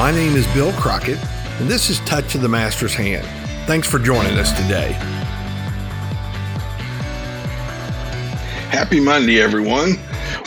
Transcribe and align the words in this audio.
My 0.00 0.10
name 0.10 0.34
is 0.34 0.46
Bill 0.54 0.72
Crockett, 0.72 1.18
and 1.60 1.68
this 1.68 1.90
is 1.90 2.00
Touch 2.00 2.34
of 2.34 2.40
the 2.40 2.48
Master's 2.48 2.94
Hand. 2.94 3.26
Thanks 3.66 3.86
for 3.86 3.98
joining 3.98 4.38
us 4.38 4.50
today. 4.50 4.92
Happy 8.70 8.98
Monday, 8.98 9.42
everyone. 9.42 9.98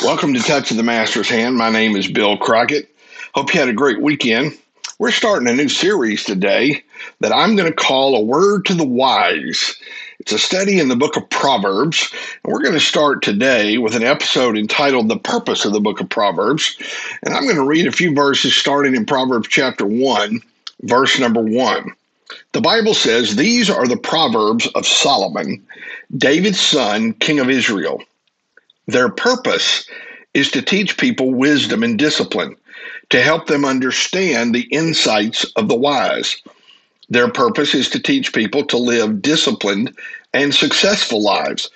Welcome 0.02 0.34
to 0.34 0.40
Touch 0.40 0.72
of 0.72 0.78
the 0.78 0.82
Master's 0.82 1.30
Hand. 1.30 1.56
My 1.56 1.70
name 1.70 1.96
is 1.96 2.08
Bill 2.08 2.36
Crockett. 2.36 2.90
Hope 3.36 3.54
you 3.54 3.60
had 3.60 3.70
a 3.70 3.74
great 3.74 4.02
weekend. 4.02 4.58
We're 4.98 5.12
starting 5.12 5.48
a 5.48 5.54
new 5.54 5.70
series 5.70 6.24
today 6.24 6.84
that 7.20 7.32
I'm 7.32 7.56
going 7.56 7.70
to 7.72 7.76
call 7.76 8.16
A 8.16 8.22
Word 8.22 8.66
to 8.66 8.74
the 8.74 8.84
Wise. 8.84 9.76
It's 10.24 10.32
a 10.32 10.40
study 10.40 10.80
in 10.80 10.88
the 10.88 10.96
book 10.96 11.18
of 11.18 11.30
Proverbs. 11.30 12.10
And 12.44 12.54
we're 12.54 12.62
going 12.62 12.74
to 12.76 12.80
start 12.80 13.22
today 13.22 13.78
with 13.78 13.94
an 13.94 14.04
episode 14.04 14.58
entitled 14.58 15.10
The 15.10 15.18
Purpose 15.18 15.66
of 15.66 15.74
the 15.74 15.82
Book 15.82 16.00
of 16.00 16.08
Proverbs. 16.08 16.78
And 17.24 17.36
I'm 17.36 17.44
going 17.44 17.58
to 17.58 17.68
read 17.68 17.88
a 17.88 17.92
few 17.92 18.16
verses 18.16 18.56
starting 18.56 18.96
in 18.96 19.06
Proverbs 19.06 19.50
chapter 19.50 19.86
1, 19.86 20.40
verse 20.84 21.20
number 21.20 21.42
1. 21.42 21.92
The 22.54 22.62
Bible 22.62 22.94
says, 22.94 23.36
These 23.36 23.70
are 23.70 23.86
the 23.86 23.98
Proverbs 23.98 24.66
of 24.68 24.88
Solomon, 24.88 25.62
David's 26.16 26.62
son, 26.62 27.12
king 27.16 27.42
of 27.42 27.50
Israel. 27.50 28.02
Their 28.88 29.10
purpose 29.10 29.86
is 30.34 30.50
to 30.52 30.62
teach 30.62 30.98
people 30.98 31.34
wisdom 31.34 31.84
and 31.84 32.00
discipline, 32.00 32.56
to 33.10 33.22
help 33.22 33.48
them 33.48 33.66
understand 33.66 34.56
the 34.56 34.70
insights 34.72 35.44
of 35.58 35.68
the 35.68 35.76
wise 35.76 36.42
their 37.10 37.30
purpose 37.30 37.76
is 37.76 37.90
to 37.90 38.00
teach 38.00 38.34
people 38.34 38.66
to 38.66 38.78
live 38.78 39.22
disciplined 39.22 39.96
and 40.34 40.54
successful 40.54 41.22
lives, 41.22 41.70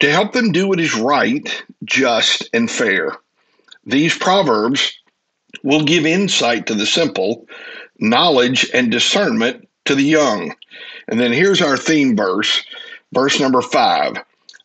to 0.00 0.10
help 0.10 0.32
them 0.32 0.52
do 0.52 0.68
what 0.68 0.80
is 0.80 0.94
right, 0.94 1.64
just, 1.84 2.48
and 2.52 2.70
fair. 2.70 3.16
These 3.84 4.16
proverbs 4.16 4.98
will 5.62 5.84
give 5.84 6.06
insight 6.06 6.66
to 6.66 6.74
the 6.74 6.86
simple, 6.86 7.46
knowledge 7.98 8.70
and 8.72 8.90
discernment 8.90 9.68
to 9.84 9.94
the 9.94 10.04
young. 10.04 10.54
And 11.08 11.18
then 11.18 11.32
here's 11.32 11.62
our 11.62 11.76
theme 11.76 12.16
verse, 12.16 12.64
verse 13.12 13.40
number 13.40 13.62
five. 13.62 14.16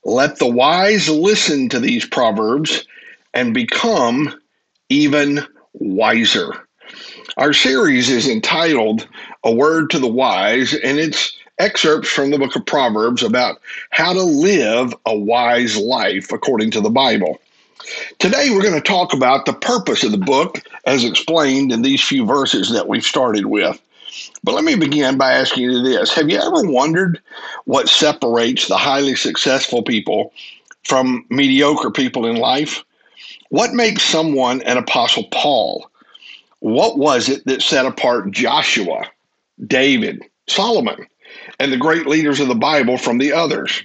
Let 0.06 0.38
the 0.38 0.50
wise 0.50 1.08
listen 1.09 1.70
to 1.70 1.80
these 1.80 2.06
proverbs 2.06 2.86
and 3.34 3.53
become 3.53 4.34
even 4.90 5.42
wiser. 5.73 6.52
Our 7.38 7.53
series 7.53 8.09
is 8.09 8.28
entitled 8.28 9.08
A 9.44 9.52
Word 9.52 9.90
to 9.92 10.00
the 10.00 10.08
Wise, 10.08 10.73
and 10.73 11.00
it's 11.00 11.36
excerpts 11.59 12.09
from 12.09 12.32
the 12.32 12.40
book 12.40 12.56
of 12.56 12.66
Proverbs 12.66 13.23
about 13.23 13.62
how 13.92 14.14
to 14.14 14.23
live 14.23 14.94
a 15.06 15.16
wise 15.18 15.78
life 15.78 16.32
according 16.32 16.72
to 16.72 16.82
the 16.82 16.90
Bible. 16.90 17.40
Today, 18.20 18.50
we're 18.50 18.62
going 18.62 18.73
to 18.73 18.82
talk 18.82 19.14
about 19.14 19.46
the 19.46 19.54
purpose 19.54 20.04
of 20.04 20.12
the 20.12 20.18
book 20.18 20.62
as 20.86 21.04
explained 21.04 21.72
in 21.72 21.81
these 21.81 22.02
few 22.02 22.26
verses 22.26 22.72
that 22.72 22.88
we've 22.88 23.04
started 23.04 23.48
with. 23.48 23.80
But 24.44 24.56
let 24.56 24.64
me 24.64 24.76
begin 24.76 25.18
by 25.18 25.34
asking 25.34 25.64
you 25.64 25.81
this 25.81 26.14
Have 26.14 26.30
you 26.30 26.38
ever 26.38 26.64
wondered 26.64 27.20
what 27.66 27.90
separates 27.90 28.68
the 28.68 28.78
highly 28.78 29.16
successful 29.16 29.84
people 29.84 30.31
from 30.84 31.26
mediocre 31.30 31.92
people 31.92 32.26
in 32.26 32.38
life? 32.38 32.84
What 33.50 33.74
makes 33.74 34.04
someone 34.04 34.62
an 34.64 34.78
Apostle 34.78 35.26
Paul? 35.31 35.90
What 36.59 36.98
was 36.98 37.28
it 37.28 37.46
that 37.46 37.62
set 37.62 37.86
apart 37.86 38.31
Joshua, 38.31 39.04
David, 39.68 40.24
Solomon, 40.48 41.08
and 41.59 41.72
the 41.72 41.78
great 41.78 42.08
leaders 42.08 42.39
of 42.39 42.48
the 42.48 42.56
Bible 42.56 42.98
from 42.98 43.17
the 43.17 43.34
others? 43.34 43.84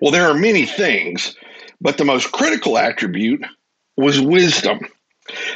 Well, 0.00 0.12
there 0.12 0.28
are 0.28 0.34
many 0.34 0.66
things, 0.66 1.36
but 1.80 1.98
the 1.98 2.04
most 2.04 2.32
critical 2.32 2.78
attribute 2.78 3.44
was 3.96 4.20
wisdom. 4.20 4.80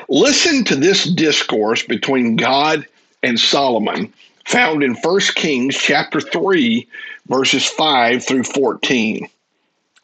Listen 0.09 0.65
to 0.65 0.77
this 0.77 1.05
discourse 1.05 1.83
between 1.83 2.37
God 2.37 2.87
and 3.23 3.39
Solomon 3.39 4.13
found 4.47 4.83
in 4.83 4.95
1 4.95 5.21
Kings 5.35 5.77
chapter 5.77 6.21
3 6.21 6.87
verses 7.27 7.67
5 7.67 8.25
through 8.25 8.45
14. 8.45 9.29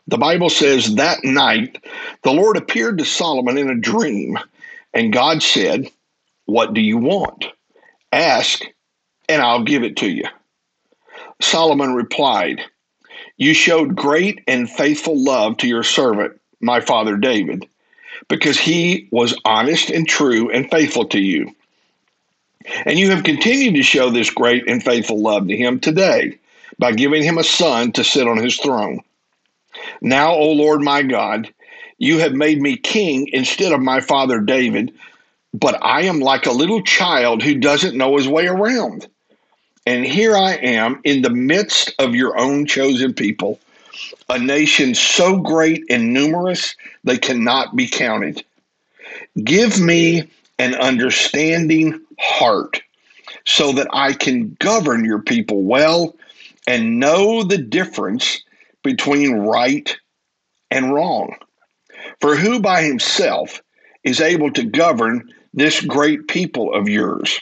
The 0.07 0.19
Bible 0.19 0.51
says 0.51 0.97
that 0.97 1.25
night 1.25 1.83
the 2.23 2.33
Lord 2.33 2.57
appeared 2.57 2.99
to 2.99 3.05
Solomon 3.05 3.57
in 3.57 3.71
a 3.71 3.75
dream 3.75 4.39
and 4.93 5.13
God 5.13 5.43
said, 5.43 5.91
What 6.45 6.75
do 6.75 6.81
you 6.81 6.99
want? 6.99 7.47
Ask, 8.13 8.63
and 9.29 9.43
I'll 9.43 9.65
give 9.65 9.83
it 9.83 9.97
to 9.99 10.09
you. 10.09 10.25
Solomon 11.41 11.95
replied, 11.95 12.61
You 13.37 13.55
showed 13.55 13.97
great 13.97 14.43
and 14.47 14.71
faithful 14.71 15.23
love 15.23 15.57
to 15.59 15.69
your 15.69 15.83
servant, 15.83 16.41
my 16.61 16.81
father 16.81 17.17
David, 17.17 17.69
because 18.29 18.59
he 18.59 19.09
was 19.11 19.39
honest 19.45 19.91
and 19.91 20.09
true 20.09 20.51
and 20.51 20.71
faithful 20.71 21.07
to 21.07 21.21
you. 21.21 21.55
And 22.87 22.99
you 22.99 23.11
have 23.11 23.25
continued 23.25 23.75
to 23.75 23.83
show 23.83 24.11
this 24.11 24.31
great 24.31 24.69
and 24.69 24.83
faithful 24.83 25.21
love 25.21 25.49
to 25.49 25.57
him 25.57 25.81
today 25.81 26.39
by 26.79 26.93
giving 26.93 27.23
him 27.23 27.39
a 27.39 27.45
son 27.45 27.93
to 27.93 28.05
sit 28.05 28.27
on 28.27 28.39
his 28.39 28.57
throne. 28.57 29.01
Now, 30.01 30.35
O 30.35 30.53
Lord 30.53 30.81
my 30.81 31.03
God, 31.03 31.53
you 31.99 32.19
have 32.19 32.33
made 32.33 32.61
me 32.61 32.77
king 32.77 33.29
instead 33.33 33.73
of 33.73 33.81
my 33.81 34.01
father 34.01 34.41
David, 34.41 34.93
but 35.53 35.79
I 35.83 36.03
am 36.03 36.21
like 36.21 36.47
a 36.47 36.53
little 36.53 36.83
child 36.83 37.43
who 37.43 37.55
doesn't 37.55 37.97
know 37.97 38.17
his 38.17 38.29
way 38.29 38.47
around. 38.47 39.07
And 39.87 40.05
here 40.05 40.37
I 40.37 40.55
am 40.55 41.01
in 41.05 41.23
the 41.23 41.31
midst 41.31 41.95
of 41.99 42.15
your 42.15 42.39
own 42.39 42.67
chosen 42.67 43.13
people, 43.13 43.61
a 44.29 44.39
nation 44.39 44.95
so 44.95 45.39
great 45.39 45.85
and 45.91 46.13
numerous 46.13 46.75
they 47.05 47.19
cannot 47.19 47.77
be 47.77 47.87
counted. 47.87 48.45
Give 49.43 49.79
me 49.81 50.31
an 50.59 50.75
understanding 50.75 52.01
heart 52.19 52.81
so 53.45 53.73
that 53.73 53.89
I 53.93 54.15
can 54.15 54.57
govern 54.61 55.05
your 55.05 55.21
people 55.21 55.63
well 55.63 56.17
and 56.67 56.99
know 56.99 57.43
the 57.43 57.59
difference 57.59 58.43
between 58.83 59.33
right 59.33 59.95
and 60.71 60.95
wrong. 60.95 61.37
For 62.21 62.37
who 62.37 62.61
by 62.61 62.83
himself 62.83 63.63
is 64.03 64.21
able 64.21 64.51
to 64.53 64.65
govern 64.65 65.31
this 65.53 65.81
great 65.81 66.29
people 66.29 66.75
of 66.75 66.89
yours? 66.89 67.41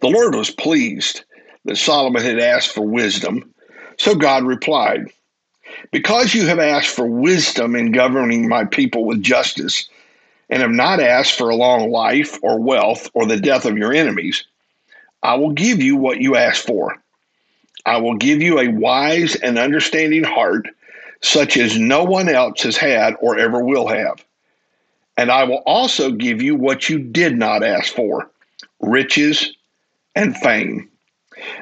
The 0.00 0.08
Lord 0.08 0.34
was 0.34 0.50
pleased 0.50 1.24
that 1.64 1.76
Solomon 1.76 2.22
had 2.22 2.38
asked 2.38 2.72
for 2.72 2.82
wisdom. 2.82 3.52
So 3.98 4.14
God 4.14 4.44
replied, 4.44 5.06
Because 5.92 6.34
you 6.34 6.46
have 6.46 6.58
asked 6.58 6.88
for 6.88 7.06
wisdom 7.06 7.74
in 7.74 7.92
governing 7.92 8.48
my 8.48 8.64
people 8.64 9.04
with 9.04 9.22
justice, 9.22 9.88
and 10.50 10.62
have 10.62 10.70
not 10.70 11.00
asked 11.00 11.36
for 11.36 11.50
a 11.50 11.56
long 11.56 11.90
life 11.90 12.38
or 12.42 12.60
wealth 12.60 13.10
or 13.14 13.26
the 13.26 13.36
death 13.36 13.64
of 13.64 13.76
your 13.76 13.92
enemies, 13.92 14.44
I 15.22 15.34
will 15.34 15.52
give 15.52 15.82
you 15.82 15.96
what 15.96 16.20
you 16.20 16.36
ask 16.36 16.64
for. 16.64 16.96
I 17.84 17.98
will 17.98 18.14
give 18.14 18.40
you 18.40 18.58
a 18.58 18.68
wise 18.68 19.34
and 19.36 19.58
understanding 19.58 20.24
heart 20.24 20.68
such 21.20 21.56
as 21.56 21.78
no 21.78 22.04
one 22.04 22.28
else 22.28 22.62
has 22.62 22.76
had 22.76 23.14
or 23.20 23.38
ever 23.38 23.62
will 23.62 23.88
have. 23.88 24.24
And 25.16 25.30
I 25.30 25.44
will 25.44 25.62
also 25.66 26.12
give 26.12 26.40
you 26.40 26.54
what 26.54 26.88
you 26.88 26.98
did 26.98 27.36
not 27.36 27.64
ask 27.64 27.92
for 27.92 28.30
riches 28.80 29.52
and 30.18 30.36
fame. 30.36 30.90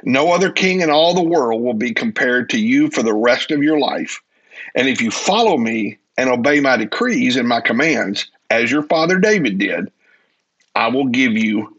No 0.03 0.33
other 0.33 0.51
king 0.51 0.81
in 0.81 0.91
all 0.91 1.13
the 1.15 1.23
world 1.23 1.63
will 1.63 1.75
be 1.75 1.93
compared 1.93 2.49
to 2.51 2.59
you 2.59 2.91
for 2.91 3.03
the 3.03 3.15
rest 3.15 3.51
of 3.51 3.63
your 3.63 3.79
life. 3.79 4.23
And 4.75 4.89
if 4.89 5.03
you 5.03 5.11
follow 5.11 5.59
me 5.59 5.99
and 6.17 6.31
obey 6.31 6.61
my 6.61 6.79
decrees 6.79 7.37
and 7.37 7.47
my 7.47 7.61
commands, 7.61 8.31
as 8.49 8.71
your 8.71 8.83
father 8.85 9.19
David 9.19 9.59
did, 9.59 9.93
I 10.75 10.89
will 10.89 11.09
give 11.09 11.33
you 11.33 11.79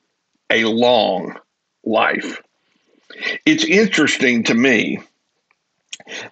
a 0.52 0.66
long 0.66 1.36
life. 1.84 2.42
It's 3.48 3.66
interesting 3.66 4.44
to 4.44 4.54
me 4.54 5.00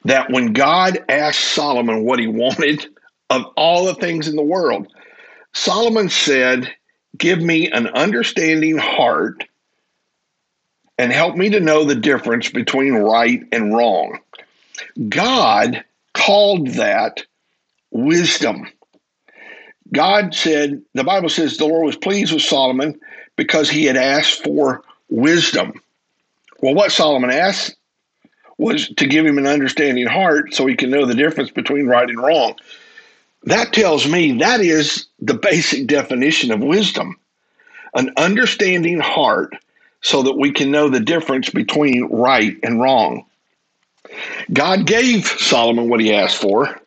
that 0.03 0.29
when 0.29 0.53
God 0.53 1.03
asked 1.09 1.39
Solomon 1.39 2.05
what 2.05 2.19
he 2.19 2.27
wanted 2.27 2.85
of 3.31 3.45
all 3.57 3.85
the 3.85 3.95
things 3.95 4.27
in 4.27 4.35
the 4.35 4.43
world, 4.43 4.93
Solomon 5.53 6.09
said, 6.09 6.71
Give 7.17 7.41
me 7.41 7.71
an 7.71 7.87
understanding 7.87 8.77
heart 8.77 9.45
and 10.97 11.11
help 11.11 11.35
me 11.35 11.49
to 11.49 11.59
know 11.59 11.83
the 11.83 11.95
difference 11.95 12.49
between 12.49 12.93
right 12.93 13.43
and 13.51 13.73
wrong. 13.73 14.19
God 15.09 15.83
called 16.13 16.67
that 16.69 17.23
wisdom. 17.91 18.67
God 19.93 20.33
said, 20.33 20.81
the 20.93 21.03
Bible 21.03 21.29
says 21.29 21.57
the 21.57 21.65
Lord 21.65 21.85
was 21.85 21.97
pleased 21.97 22.33
with 22.33 22.41
Solomon 22.41 22.99
because 23.35 23.69
he 23.69 23.85
had 23.85 23.97
asked 23.97 24.43
for 24.43 24.83
wisdom. 25.09 25.73
Well, 26.61 26.73
what 26.73 26.91
Solomon 26.91 27.29
asked 27.29 27.75
was 28.57 28.87
to 28.95 29.07
give 29.07 29.25
him 29.25 29.37
an 29.37 29.47
understanding 29.47 30.07
heart 30.07 30.53
so 30.53 30.65
he 30.65 30.75
can 30.75 30.89
know 30.89 31.05
the 31.05 31.13
difference 31.13 31.51
between 31.51 31.87
right 31.87 32.09
and 32.09 32.17
wrong. 32.17 32.55
That 33.43 33.73
tells 33.73 34.07
me 34.07 34.39
that 34.39 34.61
is 34.61 35.07
the 35.19 35.33
basic 35.33 35.87
definition 35.87 36.51
of 36.51 36.61
wisdom 36.61 37.17
an 37.95 38.11
understanding 38.17 38.99
heart 38.99 39.53
so 40.05 40.21
that 40.21 40.37
we 40.37 40.51
can 40.51 40.69
know 40.69 40.87
the 40.87 40.99
difference 40.99 41.49
between 41.49 42.05
right 42.11 42.55
and 42.61 42.79
wrong. 42.79 43.25
God 44.53 44.85
gave 44.85 45.25
Solomon 45.25 45.89
what 45.89 45.99
he 45.99 46.13
asked 46.13 46.39
for. 46.39 46.79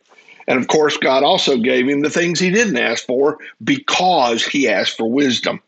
And 0.47 0.57
of 0.57 0.69
course, 0.69 0.95
God 0.95 1.21
also 1.21 1.57
gave 1.57 1.89
him 1.89 1.99
the 1.99 2.09
things 2.09 2.39
he 2.39 2.49
didn't 2.49 2.77
ask 2.77 3.05
for 3.05 3.37
because 3.61 4.45
he 4.45 4.69
asked 4.69 4.95
for 4.95 5.11
wisdom. 5.11 5.59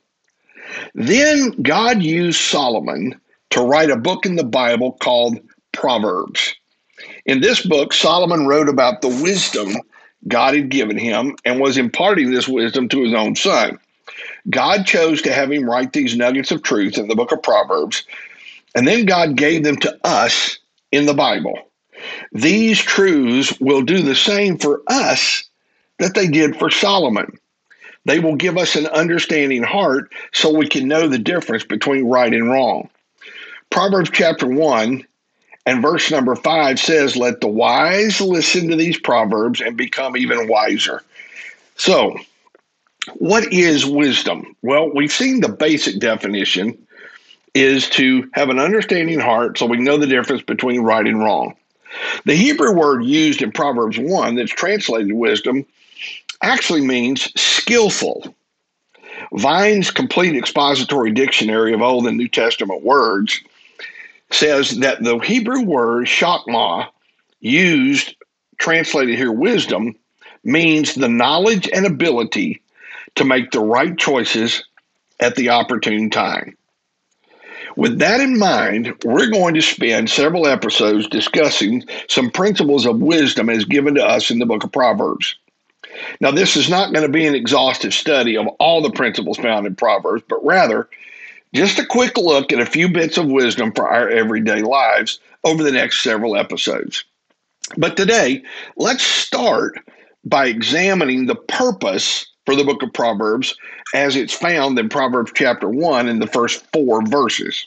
Then 0.95 1.51
God 1.61 2.01
used 2.01 2.39
Solomon 2.39 3.19
to 3.49 3.59
write 3.59 3.89
a 3.89 3.97
book 3.97 4.25
in 4.25 4.37
the 4.37 4.45
Bible 4.45 4.93
called 4.93 5.37
Proverbs. 5.73 6.55
In 7.25 7.41
this 7.41 7.65
book, 7.65 7.91
Solomon 7.91 8.47
wrote 8.47 8.69
about 8.69 9.01
the 9.01 9.09
wisdom 9.09 9.75
God 10.29 10.55
had 10.55 10.69
given 10.69 10.97
him 10.97 11.35
and 11.43 11.59
was 11.59 11.77
imparting 11.77 12.31
this 12.31 12.47
wisdom 12.47 12.87
to 12.87 13.03
his 13.03 13.13
own 13.13 13.35
son. 13.35 13.77
God 14.49 14.85
chose 14.85 15.21
to 15.21 15.33
have 15.33 15.51
him 15.51 15.69
write 15.69 15.93
these 15.93 16.15
nuggets 16.15 16.51
of 16.51 16.63
truth 16.63 16.97
in 16.97 17.07
the 17.07 17.15
book 17.15 17.31
of 17.31 17.43
Proverbs, 17.43 18.03
and 18.75 18.87
then 18.87 19.05
God 19.05 19.35
gave 19.35 19.63
them 19.63 19.77
to 19.77 19.99
us 20.03 20.57
in 20.91 21.05
the 21.05 21.13
Bible. 21.13 21.59
These 22.31 22.79
truths 22.79 23.59
will 23.59 23.83
do 23.83 24.01
the 24.01 24.15
same 24.15 24.57
for 24.57 24.81
us 24.87 25.43
that 25.99 26.15
they 26.15 26.27
did 26.27 26.57
for 26.57 26.69
Solomon. 26.69 27.37
They 28.05 28.19
will 28.19 28.35
give 28.35 28.57
us 28.57 28.75
an 28.75 28.87
understanding 28.87 29.63
heart 29.63 30.11
so 30.33 30.51
we 30.51 30.67
can 30.67 30.87
know 30.87 31.07
the 31.07 31.19
difference 31.19 31.63
between 31.63 32.05
right 32.05 32.33
and 32.33 32.49
wrong. 32.49 32.89
Proverbs 33.69 34.09
chapter 34.11 34.47
1 34.47 35.05
and 35.67 35.81
verse 35.81 36.09
number 36.09 36.35
5 36.35 36.79
says, 36.79 37.15
Let 37.15 37.41
the 37.41 37.47
wise 37.47 38.19
listen 38.19 38.69
to 38.69 38.75
these 38.75 38.99
proverbs 38.99 39.61
and 39.61 39.77
become 39.77 40.17
even 40.17 40.47
wiser. 40.47 41.03
So, 41.75 42.17
what 43.15 43.51
is 43.51 43.85
wisdom? 43.85 44.55
Well, 44.61 44.91
we've 44.93 45.11
seen 45.11 45.41
the 45.41 45.49
basic 45.49 45.99
definition 45.99 46.77
is 47.53 47.89
to 47.91 48.29
have 48.33 48.49
an 48.49 48.59
understanding 48.59 49.19
heart 49.19 49.57
so 49.57 49.65
we 49.65 49.77
know 49.77 49.97
the 49.97 50.07
difference 50.07 50.41
between 50.41 50.81
right 50.81 51.05
and 51.05 51.19
wrong. 51.19 51.55
The 52.25 52.35
Hebrew 52.35 52.73
word 52.73 53.03
used 53.03 53.41
in 53.41 53.51
Proverbs 53.51 53.97
1 53.97 54.35
that's 54.35 54.51
translated 54.51 55.11
wisdom 55.11 55.65
actually 56.41 56.81
means 56.81 57.31
skillful. 57.39 58.33
Vine's 59.33 59.91
complete 59.91 60.35
expository 60.35 61.11
dictionary 61.11 61.73
of 61.73 61.81
Old 61.81 62.07
and 62.07 62.17
New 62.17 62.27
Testament 62.27 62.83
words 62.83 63.41
says 64.31 64.77
that 64.79 65.03
the 65.03 65.17
Hebrew 65.19 65.63
word 65.63 66.07
chokmah, 66.07 66.87
used, 67.41 68.15
translated 68.57 69.17
here 69.17 69.31
wisdom, 69.31 69.95
means 70.43 70.95
the 70.95 71.09
knowledge 71.09 71.69
and 71.73 71.85
ability 71.85 72.61
to 73.15 73.25
make 73.25 73.51
the 73.51 73.59
right 73.59 73.97
choices 73.97 74.63
at 75.19 75.35
the 75.35 75.49
opportune 75.49 76.09
time. 76.09 76.57
With 77.77 77.99
that 77.99 78.19
in 78.19 78.37
mind, 78.37 78.93
we're 79.05 79.29
going 79.29 79.53
to 79.53 79.61
spend 79.61 80.09
several 80.09 80.45
episodes 80.45 81.07
discussing 81.07 81.83
some 82.09 82.29
principles 82.29 82.85
of 82.85 82.99
wisdom 82.99 83.49
as 83.49 83.63
given 83.65 83.95
to 83.95 84.05
us 84.05 84.29
in 84.29 84.39
the 84.39 84.45
book 84.45 84.63
of 84.63 84.71
Proverbs. 84.71 85.35
Now, 86.19 86.31
this 86.31 86.55
is 86.55 86.69
not 86.69 86.93
going 86.93 87.05
to 87.05 87.11
be 87.11 87.25
an 87.25 87.35
exhaustive 87.35 87.93
study 87.93 88.37
of 88.37 88.47
all 88.59 88.81
the 88.81 88.91
principles 88.91 89.37
found 89.37 89.67
in 89.67 89.75
Proverbs, 89.75 90.23
but 90.27 90.43
rather 90.45 90.89
just 91.53 91.79
a 91.79 91.85
quick 91.85 92.17
look 92.17 92.51
at 92.51 92.59
a 92.59 92.65
few 92.65 92.89
bits 92.89 93.17
of 93.17 93.27
wisdom 93.27 93.71
for 93.73 93.87
our 93.87 94.09
everyday 94.09 94.61
lives 94.61 95.19
over 95.43 95.63
the 95.63 95.71
next 95.71 96.03
several 96.03 96.35
episodes. 96.35 97.03
But 97.77 97.97
today, 97.97 98.43
let's 98.77 99.03
start 99.03 99.79
by 100.23 100.47
examining 100.47 101.25
the 101.25 101.35
purpose 101.35 102.25
for 102.51 102.57
the 102.57 102.65
book 102.65 102.83
of 102.83 102.91
Proverbs 102.91 103.55
as 103.93 104.17
it's 104.17 104.33
found 104.33 104.77
in 104.77 104.89
Proverbs 104.89 105.31
chapter 105.33 105.69
1 105.69 106.09
in 106.09 106.19
the 106.19 106.27
first 106.27 106.69
four 106.73 107.01
verses. 107.01 107.65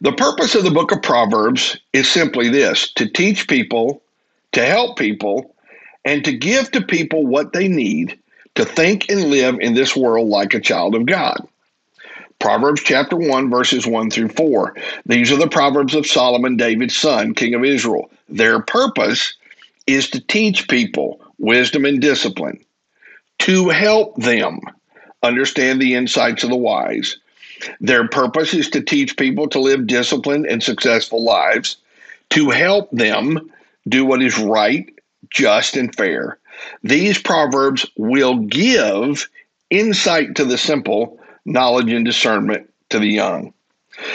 The 0.00 0.12
purpose 0.12 0.54
of 0.54 0.62
the 0.62 0.70
book 0.70 0.92
of 0.92 1.02
Proverbs 1.02 1.76
is 1.92 2.08
simply 2.08 2.48
this 2.48 2.92
to 2.92 3.08
teach 3.08 3.48
people, 3.48 4.00
to 4.52 4.64
help 4.64 4.96
people, 4.96 5.56
and 6.04 6.24
to 6.24 6.32
give 6.32 6.70
to 6.70 6.82
people 6.82 7.26
what 7.26 7.52
they 7.52 7.66
need 7.66 8.16
to 8.54 8.64
think 8.64 9.10
and 9.10 9.24
live 9.24 9.58
in 9.58 9.74
this 9.74 9.96
world 9.96 10.28
like 10.28 10.54
a 10.54 10.60
child 10.60 10.94
of 10.94 11.06
God. 11.06 11.44
Proverbs 12.38 12.80
chapter 12.84 13.16
1, 13.16 13.50
verses 13.50 13.88
1 13.88 14.08
through 14.08 14.28
4. 14.28 14.76
These 15.06 15.32
are 15.32 15.36
the 15.36 15.48
Proverbs 15.48 15.96
of 15.96 16.06
Solomon, 16.06 16.56
David's 16.56 16.96
son, 16.96 17.34
king 17.34 17.54
of 17.54 17.64
Israel. 17.64 18.08
Their 18.28 18.60
purpose 18.60 19.34
is 19.88 20.08
to 20.10 20.20
teach 20.20 20.68
people 20.68 21.20
wisdom 21.38 21.84
and 21.84 22.00
discipline, 22.00 22.64
to 23.40 23.68
help 23.68 24.16
them 24.16 24.60
understand 25.22 25.80
the 25.80 25.94
insights 25.94 26.44
of 26.44 26.50
the 26.50 26.56
wise. 26.56 27.18
Their 27.80 28.08
purpose 28.08 28.52
is 28.54 28.68
to 28.70 28.82
teach 28.82 29.16
people 29.16 29.48
to 29.48 29.60
live 29.60 29.86
disciplined 29.86 30.46
and 30.46 30.62
successful 30.62 31.22
lives, 31.22 31.76
to 32.30 32.50
help 32.50 32.90
them 32.90 33.50
do 33.88 34.04
what 34.04 34.22
is 34.22 34.38
right, 34.38 34.92
just, 35.30 35.76
and 35.76 35.94
fair. 35.94 36.38
These 36.82 37.20
proverbs 37.20 37.86
will 37.96 38.38
give 38.38 39.28
insight 39.70 40.36
to 40.36 40.44
the 40.44 40.58
simple 40.58 41.18
knowledge 41.44 41.92
and 41.92 42.04
discernment 42.04 42.70
to 42.90 42.98
the 42.98 43.08
young. 43.08 43.52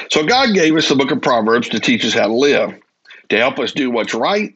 So 0.10 0.25
God 0.25 0.54
gave 0.54 0.75
us 0.75 0.89
the 0.89 0.95
book 0.95 1.12
of 1.12 1.22
Proverbs 1.22 1.69
to 1.69 1.80
teach 1.80 2.06
us 2.06 2.13
how 2.13 2.27
to 2.27 2.33
live, 2.33 2.77
to 3.30 3.38
help 3.38 3.60
us 3.60 3.72
do 3.72 3.89
what's 3.89 4.13
right, 4.13 4.54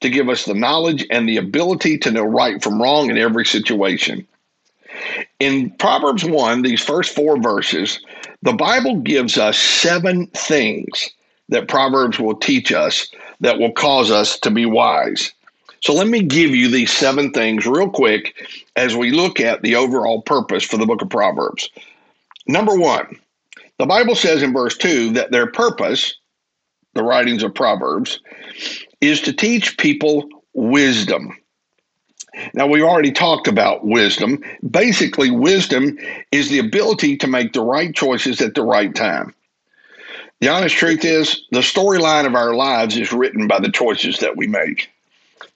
to 0.00 0.10
give 0.10 0.28
us 0.28 0.44
the 0.44 0.54
knowledge 0.54 1.06
and 1.10 1.28
the 1.28 1.36
ability 1.36 1.98
to 1.98 2.10
know 2.10 2.22
right 2.22 2.62
from 2.62 2.80
wrong 2.80 3.10
in 3.10 3.18
every 3.18 3.44
situation. 3.44 4.26
In 5.40 5.70
Proverbs 5.72 6.24
1, 6.24 6.62
these 6.62 6.82
first 6.82 7.14
four 7.14 7.40
verses, 7.40 8.00
the 8.42 8.52
Bible 8.52 8.96
gives 8.96 9.38
us 9.38 9.58
seven 9.58 10.26
things 10.28 11.10
that 11.48 11.68
Proverbs 11.68 12.18
will 12.18 12.36
teach 12.36 12.72
us 12.72 13.08
that 13.40 13.58
will 13.58 13.72
cause 13.72 14.10
us 14.10 14.38
to 14.40 14.50
be 14.50 14.66
wise. 14.66 15.32
So 15.80 15.94
let 15.94 16.08
me 16.08 16.22
give 16.22 16.50
you 16.50 16.70
these 16.70 16.92
seven 16.92 17.30
things 17.30 17.66
real 17.66 17.88
quick 17.88 18.34
as 18.76 18.96
we 18.96 19.12
look 19.12 19.40
at 19.40 19.62
the 19.62 19.76
overall 19.76 20.22
purpose 20.22 20.64
for 20.64 20.76
the 20.76 20.86
book 20.86 21.02
of 21.02 21.08
Proverbs. 21.08 21.70
Number 22.46 22.76
one, 22.76 23.16
the 23.78 23.86
Bible 23.86 24.16
says 24.16 24.42
in 24.42 24.52
verse 24.52 24.76
2 24.76 25.12
that 25.12 25.30
their 25.30 25.46
purpose, 25.46 26.16
the 26.98 27.04
writings 27.04 27.42
of 27.42 27.54
Proverbs, 27.54 28.20
is 29.00 29.20
to 29.22 29.32
teach 29.32 29.78
people 29.78 30.28
wisdom. 30.52 31.36
Now, 32.54 32.66
we've 32.66 32.82
already 32.82 33.12
talked 33.12 33.48
about 33.48 33.86
wisdom. 33.86 34.42
Basically, 34.68 35.30
wisdom 35.30 35.96
is 36.32 36.50
the 36.50 36.58
ability 36.58 37.16
to 37.18 37.26
make 37.26 37.52
the 37.52 37.62
right 37.62 37.94
choices 37.94 38.40
at 38.40 38.54
the 38.54 38.62
right 38.62 38.94
time. 38.94 39.34
The 40.40 40.48
honest 40.48 40.76
truth 40.76 41.04
is, 41.04 41.42
the 41.50 41.60
storyline 41.60 42.26
of 42.26 42.34
our 42.34 42.54
lives 42.54 42.96
is 42.96 43.12
written 43.12 43.48
by 43.48 43.58
the 43.60 43.72
choices 43.72 44.18
that 44.18 44.36
we 44.36 44.46
make. 44.46 44.90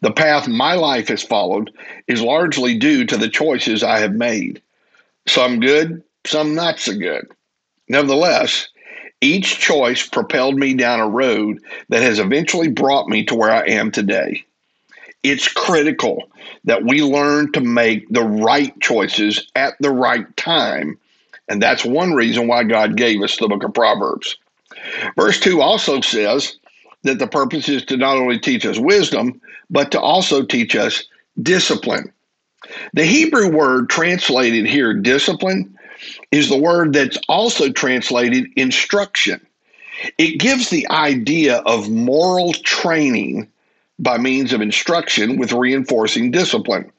The 0.00 0.12
path 0.12 0.48
my 0.48 0.74
life 0.74 1.08
has 1.08 1.22
followed 1.22 1.70
is 2.08 2.20
largely 2.20 2.76
due 2.76 3.04
to 3.06 3.16
the 3.16 3.28
choices 3.28 3.84
I 3.84 3.98
have 4.00 4.14
made. 4.14 4.60
Some 5.26 5.60
good, 5.60 6.02
some 6.24 6.54
not 6.54 6.80
so 6.80 6.94
good. 6.96 7.30
Nevertheless, 7.88 8.68
each 9.22 9.58
choice 9.58 10.06
propelled 10.06 10.56
me 10.56 10.74
down 10.74 11.00
a 11.00 11.08
road 11.08 11.60
that 11.88 12.02
has 12.02 12.18
eventually 12.18 12.68
brought 12.68 13.08
me 13.08 13.24
to 13.26 13.34
where 13.34 13.52
I 13.52 13.66
am 13.66 13.90
today. 13.90 14.44
It's 15.22 15.48
critical 15.48 16.30
that 16.64 16.84
we 16.84 17.02
learn 17.02 17.52
to 17.52 17.60
make 17.60 18.08
the 18.10 18.24
right 18.24 18.78
choices 18.80 19.50
at 19.54 19.74
the 19.80 19.90
right 19.90 20.36
time. 20.36 20.98
And 21.48 21.62
that's 21.62 21.84
one 21.84 22.12
reason 22.14 22.48
why 22.48 22.64
God 22.64 22.96
gave 22.96 23.22
us 23.22 23.36
the 23.36 23.48
book 23.48 23.62
of 23.62 23.74
Proverbs. 23.74 24.36
Verse 25.16 25.38
2 25.40 25.60
also 25.60 26.00
says 26.00 26.56
that 27.04 27.18
the 27.18 27.26
purpose 27.26 27.68
is 27.68 27.84
to 27.86 27.96
not 27.96 28.16
only 28.16 28.38
teach 28.38 28.66
us 28.66 28.78
wisdom, 28.78 29.40
but 29.70 29.90
to 29.92 30.00
also 30.00 30.44
teach 30.44 30.74
us 30.76 31.04
discipline. 31.42 32.12
The 32.94 33.04
Hebrew 33.04 33.50
word 33.50 33.90
translated 33.90 34.66
here, 34.66 34.94
discipline, 34.94 35.76
is 36.30 36.48
the 36.48 36.58
word 36.58 36.92
that's 36.92 37.18
also 37.28 37.70
translated 37.70 38.50
instruction. 38.56 39.44
It 40.18 40.38
gives 40.38 40.70
the 40.70 40.88
idea 40.90 41.58
of 41.58 41.90
moral 41.90 42.52
training 42.52 43.48
by 43.98 44.18
means 44.18 44.52
of 44.52 44.60
instruction 44.60 45.38
with 45.38 45.52
reinforcing 45.52 46.30
discipline. 46.30 46.90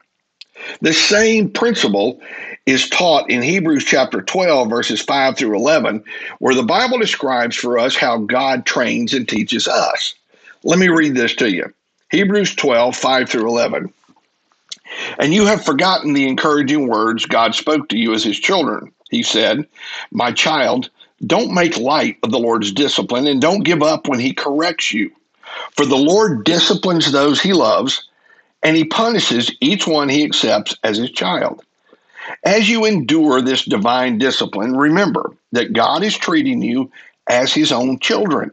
The 0.82 0.94
same 0.94 1.50
principle 1.50 2.22
is 2.66 2.90
taught 2.90 3.30
in 3.30 3.42
Hebrews 3.42 3.84
chapter 3.84 4.22
12, 4.22 4.70
verses 4.70 5.02
5 5.02 5.38
through 5.38 5.56
11, 5.58 6.04
where 6.40 6.56
the 6.56 6.64
Bible 6.64 6.98
describes 6.98 7.56
for 7.56 7.78
us 7.78 7.96
how 7.96 8.20
God 8.20 8.66
trains 8.66 9.14
and 9.14 9.28
teaches 9.28 9.68
us. 9.68 10.16
Let 10.64 10.80
me 10.80 10.88
read 10.88 11.16
this 11.16 11.36
to 11.36 11.52
you 11.52 11.74
Hebrews 12.12 12.56
12, 12.56 12.96
5 12.96 13.30
through 13.30 13.50
11. 13.50 13.94
And 15.20 15.34
you 15.34 15.46
have 15.46 15.66
forgotten 15.66 16.14
the 16.14 16.28
encouraging 16.28 16.88
words 16.88 17.26
God 17.26 17.56
spoke 17.56 17.90
to 17.90 17.98
you 17.98 18.14
as 18.14 18.24
his 18.24 18.40
children 18.40 18.94
he 19.14 19.24
said, 19.24 19.68
My 20.12 20.32
child, 20.32 20.90
don't 21.26 21.54
make 21.54 21.78
light 21.78 22.18
of 22.24 22.32
the 22.32 22.40
Lord's 22.40 22.72
discipline 22.72 23.28
and 23.28 23.40
don't 23.40 23.64
give 23.64 23.84
up 23.84 24.08
when 24.08 24.20
he 24.20 24.34
corrects 24.34 24.92
you. 24.92 25.12
For 25.78 25.86
the 25.86 25.96
Lord 25.96 26.44
disciplines 26.44 27.12
those 27.12 27.40
he 27.40 27.54
loves, 27.54 28.10
and 28.64 28.76
he 28.76 28.86
punishes 28.86 29.52
each 29.62 29.86
one 29.86 30.10
he 30.10 30.24
accepts 30.24 30.76
as 30.84 30.98
his 30.98 31.12
child. 31.12 31.64
As 32.44 32.70
you 32.70 32.86
endure 32.86 33.42
this 33.42 33.64
divine 33.66 34.18
discipline, 34.18 34.76
remember 34.76 35.32
that 35.52 35.74
God 35.74 36.04
is 36.04 36.18
treating 36.18 36.62
you 36.62 36.92
as 37.28 37.54
his 37.54 37.72
own 37.72 38.00
children. 38.00 38.52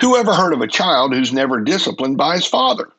Who 0.00 0.16
ever 0.16 0.34
heard 0.34 0.52
of 0.52 0.60
a 0.60 0.66
child 0.66 1.14
who's 1.14 1.32
never 1.32 1.60
disciplined 1.60 2.18
by 2.18 2.34
his 2.34 2.46
father? 2.46 2.90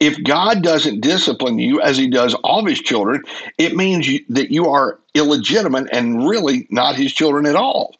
If 0.00 0.22
God 0.22 0.62
doesn't 0.62 1.00
discipline 1.00 1.58
you 1.58 1.80
as 1.80 1.96
he 1.96 2.08
does 2.08 2.34
all 2.34 2.60
of 2.60 2.66
his 2.66 2.80
children, 2.80 3.22
it 3.58 3.76
means 3.76 4.08
that 4.28 4.50
you 4.50 4.68
are 4.68 4.98
illegitimate 5.14 5.88
and 5.92 6.26
really 6.28 6.66
not 6.70 6.96
his 6.96 7.12
children 7.12 7.46
at 7.46 7.56
all. 7.56 7.96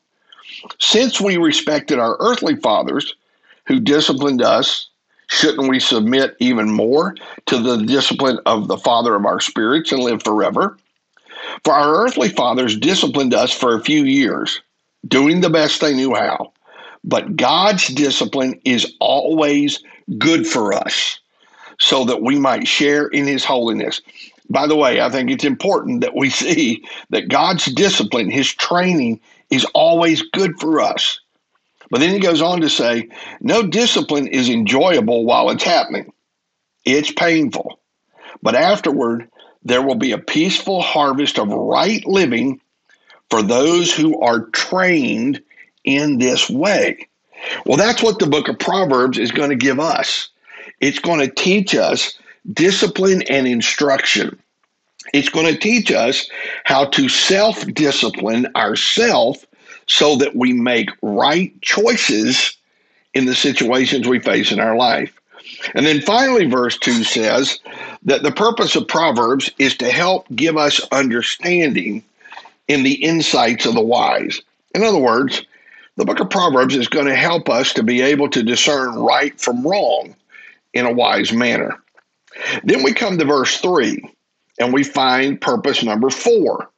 Since 0.78 1.20
we 1.20 1.36
respected 1.36 1.98
our 1.98 2.16
earthly 2.18 2.56
fathers 2.56 3.14
who 3.66 3.80
disciplined 3.80 4.42
us, 4.42 4.88
shouldn't 5.28 5.68
we 5.68 5.80
submit 5.80 6.36
even 6.38 6.70
more 6.70 7.14
to 7.46 7.58
the 7.58 7.78
discipline 7.78 8.38
of 8.46 8.68
the 8.68 8.78
Father 8.78 9.14
of 9.14 9.26
our 9.26 9.40
spirits 9.40 9.92
and 9.92 10.02
live 10.02 10.22
forever? 10.22 10.78
For 11.64 11.72
our 11.72 12.04
earthly 12.04 12.28
fathers 12.30 12.76
disciplined 12.76 13.34
us 13.34 13.52
for 13.52 13.74
a 13.74 13.82
few 13.82 14.04
years, 14.04 14.60
doing 15.06 15.40
the 15.40 15.50
best 15.50 15.80
they 15.80 15.94
knew 15.94 16.14
how. 16.14 16.52
But 17.04 17.36
God's 17.36 17.88
discipline 17.88 18.60
is 18.64 18.94
always 18.98 19.82
good 20.18 20.46
for 20.46 20.72
us 20.72 21.20
so 21.78 22.04
that 22.04 22.22
we 22.22 22.38
might 22.38 22.66
share 22.66 23.06
in 23.08 23.26
his 23.26 23.44
holiness. 23.44 24.00
By 24.48 24.66
the 24.66 24.76
way, 24.76 25.00
I 25.00 25.10
think 25.10 25.30
it's 25.30 25.44
important 25.44 26.00
that 26.02 26.16
we 26.16 26.30
see 26.44 26.84
that 27.10 27.28
God's 27.28 27.66
discipline, 27.66 28.30
his 28.30 28.52
training, 28.52 29.20
is 29.50 29.66
always 29.74 30.22
good 30.22 30.58
for 30.58 30.80
us. 30.80 31.20
But 31.90 32.00
then 32.00 32.10
he 32.10 32.18
goes 32.18 32.42
on 32.42 32.60
to 32.62 32.68
say, 32.68 33.08
no 33.40 33.62
discipline 33.62 34.26
is 34.26 34.48
enjoyable 34.48 35.24
while 35.24 35.50
it's 35.50 35.62
happening. 35.62 36.12
It's 36.84 37.12
painful. 37.12 37.78
But 38.42 38.56
afterward, 38.56 39.28
there 39.62 39.82
will 39.82 39.96
be 39.96 40.12
a 40.12 40.18
peaceful 40.18 40.82
harvest 40.82 41.38
of 41.38 41.48
right 41.48 42.04
living 42.06 42.60
for 43.30 43.42
those 43.42 43.92
who 43.92 44.20
are 44.20 44.46
trained 44.46 45.42
in 45.84 46.18
this 46.18 46.48
way. 46.50 47.08
Well, 47.64 47.76
that's 47.76 48.02
what 48.02 48.18
the 48.18 48.26
book 48.26 48.48
of 48.48 48.58
Proverbs 48.58 49.18
is 49.18 49.30
going 49.30 49.50
to 49.50 49.56
give 49.56 49.78
us. 49.78 50.28
It's 50.80 50.98
going 50.98 51.20
to 51.20 51.34
teach 51.34 51.74
us 51.74 52.18
discipline 52.52 53.22
and 53.22 53.46
instruction. 53.46 54.38
It's 55.12 55.28
going 55.28 55.46
to 55.46 55.58
teach 55.58 55.90
us 55.90 56.28
how 56.64 56.86
to 56.86 57.08
self 57.08 57.66
discipline 57.72 58.48
ourselves 58.56 59.46
so 59.86 60.16
that 60.16 60.34
we 60.34 60.52
make 60.52 60.90
right 61.02 61.58
choices 61.62 62.56
in 63.14 63.24
the 63.26 63.34
situations 63.34 64.06
we 64.06 64.18
face 64.18 64.52
in 64.52 64.60
our 64.60 64.76
life. 64.76 65.18
And 65.74 65.86
then 65.86 66.00
finally, 66.00 66.46
verse 66.46 66.76
2 66.78 67.04
says 67.04 67.60
that 68.02 68.22
the 68.22 68.32
purpose 68.32 68.74
of 68.74 68.88
Proverbs 68.88 69.50
is 69.58 69.76
to 69.76 69.90
help 69.90 70.26
give 70.34 70.56
us 70.56 70.80
understanding 70.90 72.02
in 72.68 72.82
the 72.82 72.94
insights 72.94 73.64
of 73.64 73.74
the 73.74 73.80
wise. 73.80 74.42
In 74.74 74.82
other 74.82 74.98
words, 74.98 75.42
the 75.96 76.04
book 76.04 76.20
of 76.20 76.28
Proverbs 76.28 76.76
is 76.76 76.88
going 76.88 77.06
to 77.06 77.14
help 77.14 77.48
us 77.48 77.72
to 77.74 77.82
be 77.82 78.02
able 78.02 78.28
to 78.30 78.42
discern 78.42 78.96
right 78.96 79.40
from 79.40 79.66
wrong 79.66 80.14
in 80.76 80.86
a 80.86 80.92
wise 80.92 81.32
manner. 81.32 81.82
Then 82.64 82.82
we 82.82 82.92
come 82.92 83.18
to 83.18 83.24
verse 83.24 83.58
3 83.60 84.02
and 84.58 84.72
we 84.72 84.84
find 84.84 85.40
purpose 85.40 85.82
number 85.82 86.10
4. 86.10 86.68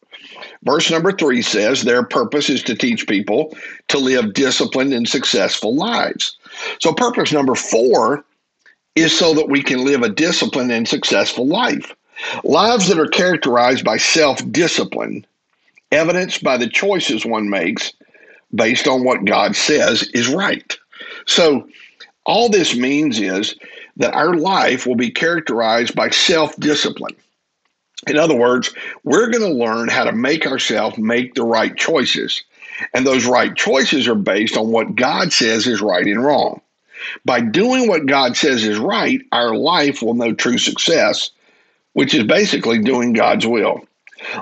Verse 0.63 0.91
number 0.91 1.13
3 1.13 1.43
says 1.43 1.83
their 1.83 2.03
purpose 2.05 2.49
is 2.49 2.63
to 2.65 2.75
teach 2.75 3.07
people 3.07 3.57
to 3.89 3.99
live 3.99 4.35
disciplined 4.35 4.93
and 4.93 5.09
successful 5.09 5.75
lives. 5.75 6.37
So, 6.81 6.93
purpose 6.93 7.33
number 7.33 7.55
4 7.55 8.25
is 8.95 9.17
so 9.17 9.35
that 9.35 9.49
we 9.49 9.63
can 9.63 9.85
live 9.85 10.03
a 10.03 10.09
disciplined 10.09 10.73
and 10.73 10.87
successful 10.87 11.47
life. 11.47 11.95
Lives 12.43 12.89
that 12.89 12.99
are 12.99 13.09
characterized 13.09 13.85
by 13.85 13.97
self 13.97 14.41
discipline, 14.51 15.25
evidenced 15.93 16.43
by 16.43 16.57
the 16.57 16.69
choices 16.69 17.25
one 17.25 17.49
makes 17.49 17.93
based 18.55 18.89
on 18.89 19.05
what 19.05 19.25
God 19.25 19.55
says 19.55 20.03
is 20.15 20.29
right. 20.29 20.77
So, 21.27 21.69
all 22.27 22.49
this 22.49 22.75
means 22.75 23.21
is 23.21 23.55
that 23.99 24.15
our 24.15 24.35
life 24.35 24.87
will 24.87 24.97
be 24.97 25.11
characterized 25.11 25.95
by 25.95 26.11
self 26.11 26.57
discipline. 26.57 27.15
In 28.07 28.17
other 28.17 28.37
words, 28.37 28.73
we're 29.05 29.31
going 29.31 29.43
to 29.43 29.65
learn 29.65 29.89
how 29.89 30.05
to 30.05 30.13
make 30.13 30.47
ourselves 30.47 30.97
make 30.99 31.35
the 31.35 31.43
right 31.43 31.77
choices. 31.77 32.43
And 32.95 33.05
those 33.05 33.27
right 33.27 33.55
choices 33.57 34.07
are 34.07 34.15
based 34.15 34.57
on 34.57 34.71
what 34.71 34.95
God 34.95 35.33
says 35.33 35.67
is 35.67 35.83
right 35.83 36.07
and 36.07 36.25
wrong. 36.25 36.61
By 37.25 37.41
doing 37.41 37.89
what 37.89 38.07
God 38.07 38.37
says 38.37 38.65
is 38.65 38.79
right, 38.79 39.21
our 39.33 39.55
life 39.55 40.01
will 40.01 40.15
know 40.15 40.33
true 40.33 40.59
success, 40.59 41.31
which 41.93 42.15
is 42.15 42.25
basically 42.25 42.79
doing 42.79 43.13
God's 43.13 43.47
will. 43.47 43.81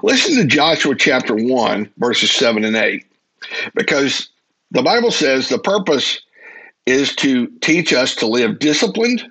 Listen 0.02 0.36
to 0.36 0.44
Joshua 0.44 0.94
chapter 0.94 1.34
1, 1.34 1.90
verses 1.98 2.30
7 2.30 2.64
and 2.64 2.76
8, 2.76 3.04
because 3.74 4.28
the 4.70 4.82
Bible 4.82 5.10
says 5.10 5.48
the 5.48 5.58
purpose 5.58 6.20
is 6.86 7.14
to 7.16 7.48
teach 7.60 7.92
us 7.92 8.14
to 8.16 8.26
live 8.26 8.58
disciplined, 8.58 9.30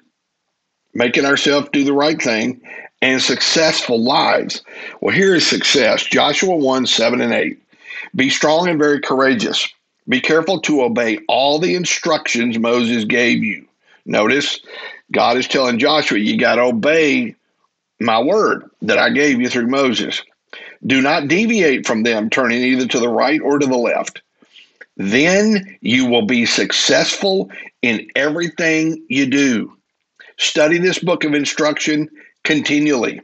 making 0.96 1.26
ourselves 1.26 1.70
do 1.72 1.84
the 1.84 1.94
right 1.94 2.20
thing, 2.20 2.60
and 3.02 3.22
successful 3.22 4.04
lives. 4.04 4.64
Well, 5.02 5.16
here 5.16 5.36
is 5.36 5.46
success 5.46 6.04
Joshua 6.04 6.56
1 6.56 6.88
7 6.88 7.22
and 7.22 7.34
8. 7.34 7.62
Be 8.16 8.30
strong 8.30 8.68
and 8.68 8.80
very 8.80 9.00
courageous. 9.00 9.68
Be 10.08 10.22
careful 10.22 10.60
to 10.62 10.84
obey 10.84 11.20
all 11.28 11.60
the 11.60 11.76
instructions 11.76 12.58
Moses 12.58 13.06
gave 13.06 13.44
you. 13.44 13.68
Notice 14.06 14.60
God 15.12 15.38
is 15.38 15.48
telling 15.48 15.80
Joshua, 15.80 16.18
you 16.18 16.38
got 16.38 16.56
to 16.56 16.64
obey 16.64 17.36
my 18.00 18.22
word 18.22 18.70
that 18.82 18.98
I 18.98 19.10
gave 19.10 19.40
you 19.40 19.50
through 19.50 19.68
Moses. 19.68 20.22
Do 20.86 21.02
not 21.02 21.28
deviate 21.28 21.88
from 21.88 22.04
them, 22.04 22.30
turning 22.30 22.62
either 22.62 22.88
to 22.88 23.00
the 23.00 23.10
right 23.10 23.42
or 23.42 23.58
to 23.58 23.66
the 23.66 23.78
left. 23.78 24.22
Then 24.98 25.78
you 25.82 26.06
will 26.06 26.26
be 26.26 26.46
successful 26.46 27.50
in 27.82 28.08
everything 28.16 29.04
you 29.10 29.26
do. 29.26 29.76
Study 30.38 30.78
this 30.78 31.00
book 31.00 31.24
of 31.24 31.34
instruction 31.34 32.10
continually. 32.44 33.22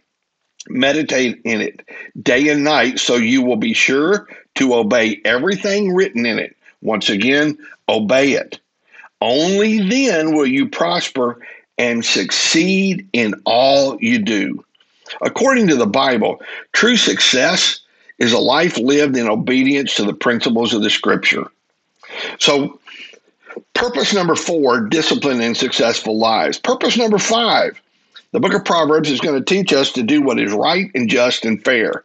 Meditate 0.70 1.42
in 1.44 1.62
it 1.62 1.82
day 2.22 2.50
and 2.50 2.64
night 2.64 3.00
so 3.00 3.16
you 3.16 3.42
will 3.42 3.56
be 3.56 3.74
sure 3.74 4.28
to 4.56 4.76
obey 4.76 5.20
everything 5.26 5.94
written 5.94 6.26
in 6.26 6.38
it. 6.38 6.56
Once 6.82 7.10
again, 7.10 7.58
obey 7.90 8.34
it. 8.34 8.60
Only 9.22 9.80
then 9.88 10.34
will 10.34 10.48
you 10.48 10.68
prosper 10.68 11.40
and 11.78 12.04
succeed 12.04 13.08
in 13.14 13.34
all 13.46 13.98
you 14.02 14.20
do. 14.20 14.64
According 15.22 15.68
to 15.68 15.76
the 15.76 15.88
Bible, 15.88 16.42
true 16.74 16.98
success 16.98 17.80
is 18.20 18.34
a 18.34 18.40
life 18.40 18.78
lived 18.78 19.18
in 19.18 19.28
obedience 19.28 19.96
to 19.96 20.04
the 20.04 20.14
principles 20.14 20.74
of 20.74 20.84
the 20.84 20.90
scripture. 20.90 21.46
So, 22.40 22.80
purpose 23.74 24.14
number 24.14 24.36
four 24.36 24.82
discipline 24.82 25.42
and 25.42 25.56
successful 25.56 26.18
lives. 26.18 26.60
Purpose 26.60 26.98
number 26.98 27.18
five 27.18 27.80
the 28.32 28.40
book 28.40 28.54
of 28.54 28.64
Proverbs 28.64 29.12
is 29.12 29.20
going 29.20 29.38
to 29.38 29.44
teach 29.44 29.74
us 29.74 29.92
to 29.92 30.04
do 30.04 30.22
what 30.22 30.40
is 30.40 30.54
right 30.54 30.90
and 30.96 31.10
just 31.10 31.44
and 31.44 31.64
fair. 31.64 32.04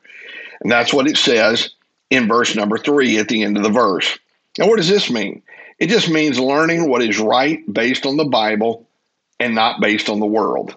And 0.61 0.71
that's 0.71 0.93
what 0.93 1.07
it 1.07 1.17
says 1.17 1.71
in 2.11 2.27
verse 2.27 2.57
number 2.57 2.79
three 2.79 3.19
at 3.19 3.29
the 3.29 3.43
end 3.43 3.57
of 3.57 3.63
the 3.63 3.71
verse. 3.71 4.19
Now, 4.59 4.67
what 4.67 4.79
does 4.79 4.89
this 4.89 5.11
mean? 5.11 5.43
It 5.79 5.89
just 5.89 6.09
means 6.09 6.41
learning 6.41 6.89
what 6.89 7.03
is 7.03 7.19
right 7.19 7.63
based 7.73 8.07
on 8.07 8.17
the 8.17 8.25
Bible 8.25 8.87
and 9.39 9.55
not 9.55 9.81
based 9.81 10.09
on 10.09 10.19
the 10.19 10.27
world. 10.27 10.75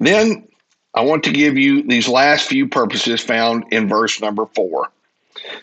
Then 0.00 0.48
I 0.94 1.02
want 1.02 1.22
to 1.24 1.32
give 1.32 1.56
you 1.56 1.82
these 1.82 2.08
last 2.08 2.48
few 2.48 2.66
purposes 2.66 3.20
found 3.20 3.64
in 3.70 3.88
verse 3.88 4.20
number 4.20 4.46
four. 4.46 4.90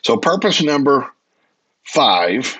So, 0.03 0.15
purpose 0.17 0.61
number 0.61 1.11
five 1.83 2.57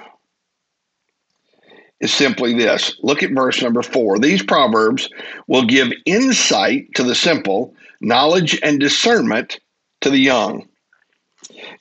is 2.02 2.14
simply 2.14 2.54
this 2.54 2.96
look 3.02 3.24
at 3.24 3.32
verse 3.32 3.62
number 3.62 3.82
four. 3.82 4.20
These 4.20 4.44
proverbs 4.44 5.10
will 5.48 5.66
give 5.66 5.92
insight 6.06 6.88
to 6.96 7.04
the 7.04 7.16
simple, 7.16 7.74
knowledge 8.02 8.60
and 8.62 8.80
discernment 8.80 9.60
to 10.02 10.10
the 10.10 10.20
young. 10.20 10.68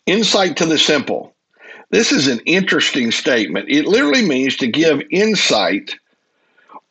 Insight 0.07 0.57
to 0.59 0.67
the 0.67 0.79
simple. 0.79 1.35
This 1.91 2.13
is 2.13 2.27
an 2.27 2.41
interesting 2.47 3.11
statement. 3.11 3.69
It 3.69 3.87
literally 3.87 4.27
means 4.27 4.57
to 4.57 4.67
give 4.67 5.03
insight 5.11 5.95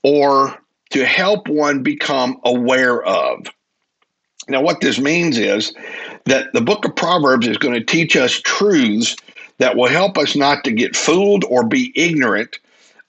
or 0.03 0.57
to 0.91 1.05
help 1.05 1.47
one 1.47 1.81
become 1.81 2.39
aware 2.45 3.03
of. 3.03 3.47
Now, 4.47 4.61
what 4.61 4.81
this 4.81 4.99
means 4.99 5.37
is 5.37 5.73
that 6.25 6.51
the 6.53 6.61
book 6.61 6.85
of 6.85 6.95
Proverbs 6.95 7.47
is 7.47 7.57
going 7.57 7.73
to 7.73 7.83
teach 7.83 8.15
us 8.15 8.41
truths 8.41 9.15
that 9.57 9.75
will 9.75 9.87
help 9.87 10.17
us 10.17 10.35
not 10.35 10.63
to 10.65 10.71
get 10.71 10.95
fooled 10.95 11.45
or 11.45 11.65
be 11.65 11.93
ignorant 11.95 12.59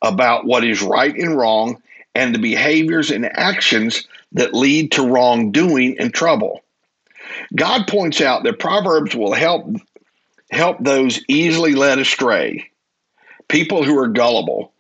about 0.05 0.45
what 0.45 0.65
is 0.65 0.83
right 0.83 1.17
and 1.17 1.37
wrong 1.37 1.83
and 2.15 2.35
the 2.35 2.39
behaviors 2.39 3.11
and 3.11 3.25
actions 3.37 4.07
that 4.33 4.55
lead 4.55 4.93
to 4.93 5.03
wrongdoing 5.03 5.97
and 5.99 6.13
trouble. 6.15 6.63
God 7.57 7.89
points 7.89 8.21
out 8.21 8.45
that 8.45 8.59
Proverbs 8.59 9.15
will 9.15 9.33
help 9.33 9.67
help 10.51 10.77
those 10.79 11.21
easily 11.27 11.75
led 11.75 11.99
astray, 11.99 12.71
people 13.49 13.83
who 13.83 13.99
are 13.99 14.09
gullible 14.09 14.73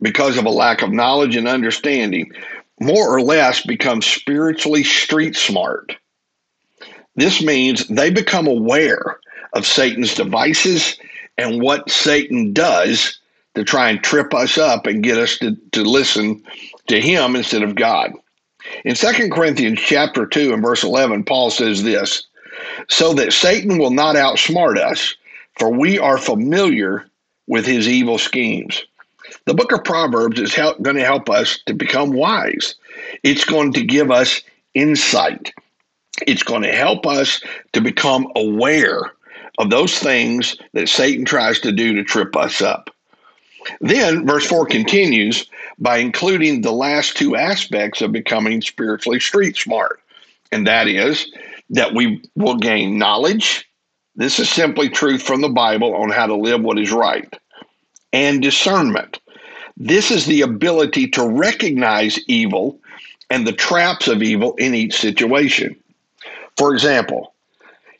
because 0.00 0.38
of 0.38 0.46
a 0.46 0.50
lack 0.50 0.82
of 0.82 0.90
knowledge 0.90 1.36
and 1.36 1.46
understanding, 1.46 2.32
more 2.80 3.14
or 3.14 3.20
less 3.20 3.64
become 3.64 4.00
spiritually 4.00 4.82
street 4.82 5.36
smart. 5.36 5.94
This 7.16 7.42
means 7.42 7.86
they 7.88 8.10
become 8.10 8.46
aware 8.46 9.18
of 9.52 9.66
Satan's 9.66 10.14
devices 10.14 10.98
and 11.36 11.60
what 11.60 11.90
Satan 11.90 12.52
does 12.52 13.18
to 13.58 13.64
try 13.64 13.90
and 13.90 14.02
trip 14.02 14.32
us 14.32 14.56
up 14.56 14.86
and 14.86 15.02
get 15.02 15.18
us 15.18 15.36
to, 15.38 15.56
to 15.72 15.82
listen 15.82 16.42
to 16.86 17.00
him 17.00 17.34
instead 17.34 17.62
of 17.62 17.74
God. 17.74 18.12
In 18.84 18.94
2 18.94 19.30
Corinthians 19.30 19.80
chapter 19.80 20.26
2 20.26 20.52
and 20.52 20.62
verse 20.62 20.84
11, 20.84 21.24
Paul 21.24 21.50
says 21.50 21.82
this, 21.82 22.26
so 22.88 23.12
that 23.14 23.32
Satan 23.32 23.78
will 23.78 23.90
not 23.90 24.16
outsmart 24.16 24.78
us, 24.78 25.16
for 25.58 25.72
we 25.72 25.98
are 25.98 26.18
familiar 26.18 27.06
with 27.48 27.66
his 27.66 27.88
evil 27.88 28.18
schemes. 28.18 28.84
The 29.46 29.54
book 29.54 29.72
of 29.72 29.84
Proverbs 29.84 30.40
is 30.40 30.54
help, 30.54 30.80
going 30.80 30.96
to 30.96 31.04
help 31.04 31.28
us 31.28 31.58
to 31.66 31.74
become 31.74 32.12
wise. 32.12 32.76
It's 33.24 33.44
going 33.44 33.72
to 33.72 33.84
give 33.84 34.10
us 34.10 34.40
insight. 34.74 35.52
It's 36.26 36.42
going 36.42 36.62
to 36.62 36.72
help 36.72 37.06
us 37.06 37.42
to 37.72 37.80
become 37.80 38.30
aware 38.36 39.12
of 39.58 39.70
those 39.70 39.98
things 39.98 40.56
that 40.74 40.88
Satan 40.88 41.24
tries 41.24 41.58
to 41.60 41.72
do 41.72 41.94
to 41.94 42.04
trip 42.04 42.36
us 42.36 42.60
up. 42.60 42.90
Then, 43.80 44.26
verse 44.26 44.46
4 44.46 44.66
continues 44.66 45.46
by 45.78 45.98
including 45.98 46.60
the 46.60 46.72
last 46.72 47.16
two 47.16 47.36
aspects 47.36 48.00
of 48.00 48.12
becoming 48.12 48.62
spiritually 48.62 49.20
street 49.20 49.56
smart, 49.56 50.00
and 50.52 50.66
that 50.66 50.88
is 50.88 51.30
that 51.70 51.94
we 51.94 52.22
will 52.34 52.56
gain 52.56 52.98
knowledge. 52.98 53.68
This 54.16 54.38
is 54.38 54.48
simply 54.48 54.88
truth 54.88 55.22
from 55.22 55.40
the 55.40 55.48
Bible 55.48 55.94
on 55.94 56.10
how 56.10 56.26
to 56.26 56.34
live 56.34 56.62
what 56.62 56.78
is 56.78 56.90
right, 56.90 57.32
and 58.12 58.42
discernment. 58.42 59.20
This 59.76 60.10
is 60.10 60.26
the 60.26 60.42
ability 60.42 61.08
to 61.08 61.28
recognize 61.28 62.18
evil 62.26 62.80
and 63.30 63.46
the 63.46 63.52
traps 63.52 64.08
of 64.08 64.22
evil 64.22 64.54
in 64.56 64.74
each 64.74 64.94
situation. 64.94 65.76
For 66.56 66.72
example, 66.72 67.34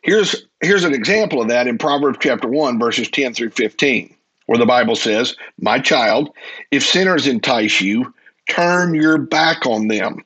here's 0.02 0.46
here's 0.60 0.82
an 0.82 0.94
example 0.94 1.40
of 1.40 1.48
that 1.48 1.68
in 1.68 1.78
Proverbs 1.78 2.18
chapter 2.20 2.48
1 2.48 2.80
verses 2.80 3.08
10 3.10 3.34
through 3.34 3.50
15 3.50 4.12
where 4.48 4.58
the 4.58 4.66
Bible 4.66 4.96
says, 4.96 5.36
"My 5.60 5.78
child, 5.78 6.30
if 6.70 6.84
sinners 6.84 7.26
entice 7.26 7.80
you, 7.80 8.12
turn 8.48 8.94
your 8.94 9.18
back 9.18 9.64
on 9.66 9.88
them." 9.88 10.24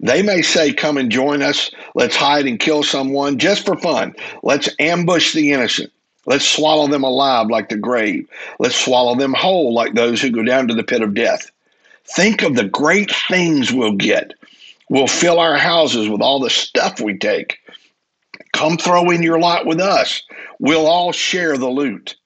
They 0.00 0.22
may 0.22 0.42
say, 0.42 0.72
Come 0.72 0.96
and 0.96 1.10
join 1.10 1.42
us. 1.42 1.70
Let's 1.94 2.16
hide 2.16 2.46
and 2.46 2.58
kill 2.58 2.82
someone 2.82 3.38
just 3.38 3.64
for 3.64 3.76
fun. 3.76 4.14
Let's 4.42 4.68
ambush 4.78 5.32
the 5.32 5.52
innocent. 5.52 5.92
Let's 6.26 6.46
swallow 6.46 6.86
them 6.86 7.02
alive 7.02 7.48
like 7.48 7.68
the 7.68 7.76
grave. 7.76 8.28
Let's 8.58 8.76
swallow 8.76 9.16
them 9.16 9.32
whole 9.32 9.74
like 9.74 9.94
those 9.94 10.20
who 10.20 10.30
go 10.30 10.42
down 10.42 10.68
to 10.68 10.74
the 10.74 10.84
pit 10.84 11.02
of 11.02 11.14
death. 11.14 11.50
Think 12.04 12.42
of 12.42 12.54
the 12.54 12.64
great 12.64 13.10
things 13.28 13.72
we'll 13.72 13.96
get. 13.96 14.32
We'll 14.88 15.08
fill 15.08 15.38
our 15.38 15.56
houses 15.56 16.08
with 16.08 16.20
all 16.20 16.38
the 16.38 16.50
stuff 16.50 17.00
we 17.00 17.16
take. 17.16 17.58
Come 18.52 18.76
throw 18.76 19.10
in 19.10 19.22
your 19.22 19.38
lot 19.38 19.66
with 19.66 19.80
us. 19.80 20.22
We'll 20.58 20.86
all 20.86 21.12
share 21.12 21.56
the 21.56 21.70
loot. 21.70 22.16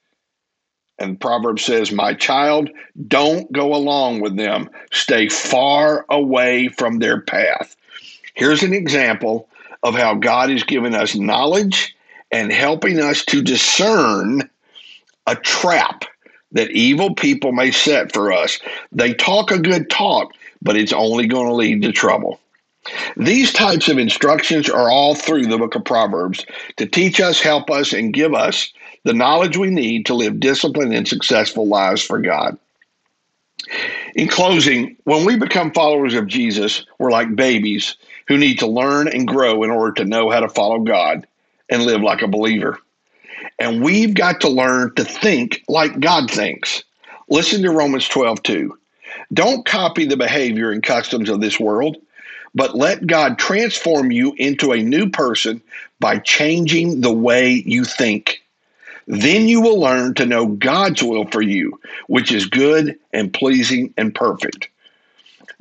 And 0.98 1.20
Proverbs 1.20 1.64
says, 1.64 1.92
My 1.92 2.14
child, 2.14 2.70
don't 3.06 3.50
go 3.52 3.74
along 3.74 4.20
with 4.20 4.36
them. 4.36 4.70
Stay 4.92 5.28
far 5.28 6.06
away 6.08 6.68
from 6.68 6.98
their 6.98 7.20
path. 7.20 7.76
Here's 8.34 8.62
an 8.62 8.72
example 8.72 9.48
of 9.82 9.94
how 9.94 10.14
God 10.14 10.50
has 10.50 10.62
given 10.62 10.94
us 10.94 11.14
knowledge 11.14 11.94
and 12.30 12.50
helping 12.50 12.98
us 13.00 13.24
to 13.26 13.42
discern 13.42 14.48
a 15.26 15.36
trap 15.36 16.04
that 16.52 16.70
evil 16.70 17.14
people 17.14 17.52
may 17.52 17.70
set 17.70 18.12
for 18.12 18.32
us. 18.32 18.58
They 18.92 19.14
talk 19.14 19.50
a 19.50 19.58
good 19.58 19.90
talk, 19.90 20.32
but 20.62 20.76
it's 20.76 20.92
only 20.92 21.26
going 21.26 21.48
to 21.48 21.54
lead 21.54 21.82
to 21.82 21.92
trouble. 21.92 22.40
These 23.16 23.52
types 23.52 23.88
of 23.88 23.98
instructions 23.98 24.68
are 24.68 24.90
all 24.90 25.14
through 25.14 25.46
the 25.46 25.56
book 25.56 25.74
of 25.74 25.84
Proverbs 25.84 26.44
to 26.76 26.86
teach 26.86 27.20
us, 27.20 27.40
help 27.40 27.70
us, 27.70 27.92
and 27.92 28.12
give 28.12 28.34
us 28.34 28.72
the 29.04 29.14
knowledge 29.14 29.56
we 29.56 29.70
need 29.70 30.04
to 30.06 30.14
live 30.14 30.38
disciplined 30.38 30.92
and 30.92 31.08
successful 31.08 31.66
lives 31.66 32.02
for 32.02 32.20
God. 32.20 32.58
In 34.14 34.28
closing, 34.28 34.96
when 35.04 35.24
we 35.24 35.36
become 35.36 35.72
followers 35.72 36.14
of 36.14 36.26
Jesus, 36.26 36.84
we're 36.98 37.10
like 37.10 37.34
babies 37.34 37.96
who 38.28 38.36
need 38.36 38.58
to 38.58 38.66
learn 38.66 39.08
and 39.08 39.26
grow 39.26 39.62
in 39.62 39.70
order 39.70 39.94
to 39.94 40.04
know 40.04 40.30
how 40.30 40.40
to 40.40 40.48
follow 40.48 40.80
God 40.80 41.26
and 41.70 41.84
live 41.84 42.02
like 42.02 42.22
a 42.22 42.28
believer. 42.28 42.78
And 43.58 43.82
we've 43.82 44.14
got 44.14 44.40
to 44.42 44.48
learn 44.48 44.94
to 44.96 45.04
think 45.04 45.62
like 45.68 46.00
God 46.00 46.30
thinks. 46.30 46.84
Listen 47.28 47.62
to 47.62 47.70
Romans 47.70 48.08
12, 48.08 48.42
2. 48.42 48.78
Don't 49.32 49.64
copy 49.64 50.04
the 50.04 50.16
behavior 50.16 50.70
and 50.70 50.82
customs 50.82 51.28
of 51.28 51.40
this 51.40 51.58
world, 51.58 51.96
but 52.56 52.74
let 52.74 53.06
God 53.06 53.38
transform 53.38 54.10
you 54.10 54.32
into 54.38 54.72
a 54.72 54.82
new 54.82 55.10
person 55.10 55.62
by 56.00 56.18
changing 56.18 57.02
the 57.02 57.12
way 57.12 57.62
you 57.66 57.84
think. 57.84 58.42
Then 59.06 59.46
you 59.46 59.60
will 59.60 59.78
learn 59.78 60.14
to 60.14 60.26
know 60.26 60.46
God's 60.46 61.02
will 61.02 61.26
for 61.26 61.42
you, 61.42 61.78
which 62.08 62.32
is 62.32 62.46
good 62.46 62.98
and 63.12 63.32
pleasing 63.32 63.92
and 63.98 64.12
perfect. 64.12 64.70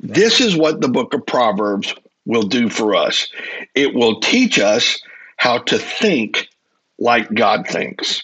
This 0.00 0.40
is 0.40 0.56
what 0.56 0.80
the 0.80 0.88
book 0.88 1.12
of 1.12 1.26
Proverbs 1.26 1.94
will 2.24 2.42
do 2.42 2.70
for 2.70 2.96
us. 2.96 3.28
It 3.74 3.94
will 3.94 4.20
teach 4.20 4.58
us 4.58 4.98
how 5.36 5.58
to 5.58 5.78
think 5.78 6.48
like 6.98 7.32
God 7.34 7.68
thinks. 7.68 8.22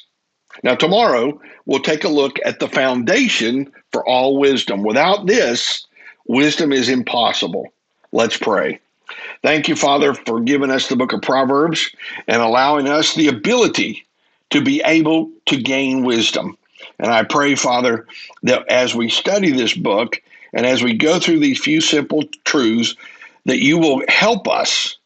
Now, 0.64 0.74
tomorrow, 0.74 1.38
we'll 1.66 1.80
take 1.80 2.04
a 2.04 2.08
look 2.08 2.38
at 2.44 2.58
the 2.58 2.68
foundation 2.68 3.70
for 3.92 4.06
all 4.08 4.38
wisdom. 4.38 4.82
Without 4.82 5.26
this, 5.26 5.86
wisdom 6.26 6.72
is 6.72 6.88
impossible. 6.88 7.68
Let's 8.12 8.36
pray. 8.36 8.80
Thank 9.42 9.68
you, 9.68 9.76
Father, 9.76 10.14
for 10.14 10.40
giving 10.40 10.70
us 10.70 10.88
the 10.88 10.96
book 10.96 11.12
of 11.12 11.22
Proverbs 11.22 11.90
and 12.28 12.40
allowing 12.40 12.88
us 12.88 13.14
the 13.14 13.28
ability 13.28 14.06
to 14.50 14.62
be 14.62 14.82
able 14.84 15.30
to 15.46 15.60
gain 15.60 16.04
wisdom. 16.04 16.56
And 16.98 17.10
I 17.10 17.24
pray, 17.24 17.54
Father, 17.54 18.06
that 18.42 18.68
as 18.68 18.94
we 18.94 19.08
study 19.08 19.50
this 19.50 19.74
book 19.74 20.22
and 20.52 20.66
as 20.66 20.82
we 20.82 20.94
go 20.94 21.18
through 21.18 21.40
these 21.40 21.58
few 21.58 21.80
simple 21.80 22.24
truths, 22.44 22.94
that 23.46 23.58
you 23.58 23.78
will 23.78 24.02
help 24.08 24.46
us 24.46 24.96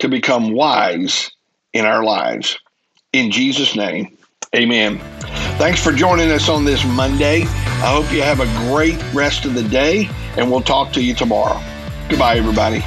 to 0.00 0.08
become 0.08 0.52
wise 0.52 1.30
in 1.72 1.84
our 1.84 2.02
lives. 2.02 2.58
In 3.12 3.30
Jesus' 3.30 3.76
name, 3.76 4.16
amen. 4.54 4.98
Thanks 5.58 5.82
for 5.82 5.92
joining 5.92 6.30
us 6.30 6.48
on 6.48 6.64
this 6.64 6.84
Monday. 6.84 7.42
I 7.42 7.92
hope 7.92 8.10
you 8.12 8.22
have 8.22 8.40
a 8.40 8.72
great 8.72 9.00
rest 9.14 9.44
of 9.44 9.54
the 9.54 9.62
day, 9.62 10.08
and 10.36 10.50
we'll 10.50 10.62
talk 10.62 10.92
to 10.94 11.02
you 11.02 11.14
tomorrow. 11.14 11.62
Goodbye, 12.08 12.36
everybody. 12.36 12.84